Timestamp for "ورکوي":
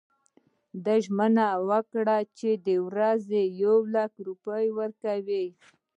4.79-5.45